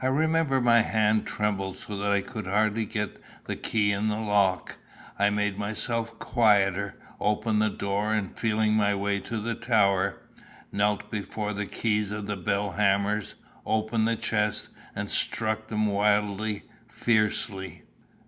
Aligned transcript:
I 0.00 0.06
remember 0.06 0.60
my 0.60 0.82
hand 0.82 1.26
trembled 1.26 1.76
so 1.76 1.96
that 1.96 2.12
I 2.12 2.20
could 2.20 2.46
hardly 2.46 2.84
get 2.86 3.20
the 3.46 3.56
key 3.56 3.90
into 3.90 4.14
the 4.14 4.20
lock. 4.20 4.76
I 5.18 5.28
made 5.30 5.58
myself 5.58 6.16
quieter, 6.20 6.94
opened 7.18 7.60
the 7.60 7.68
door, 7.68 8.14
and 8.14 8.32
feeling 8.38 8.74
my 8.74 8.94
way 8.94 9.18
to 9.18 9.40
the 9.40 9.56
tower, 9.56 10.20
knelt 10.70 11.10
before 11.10 11.52
the 11.52 11.66
keys 11.66 12.12
of 12.12 12.28
the 12.28 12.36
bell 12.36 12.70
hammers, 12.70 13.34
opened 13.66 14.06
the 14.06 14.14
chest, 14.14 14.68
and 14.94 15.10
struck 15.10 15.66
them 15.66 15.86
wildly, 15.88 16.62
fiercely. 16.86 17.82